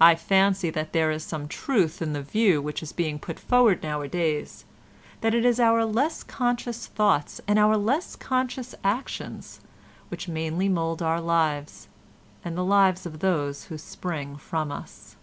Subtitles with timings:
[0.00, 3.82] I fancy that there is some truth in the view which is being put forward
[3.82, 4.64] nowadays,
[5.20, 9.60] that it is our less conscious thoughts and our less conscious actions
[10.08, 11.86] which mainly mould our lives
[12.46, 15.16] and the lives of those who spring from us.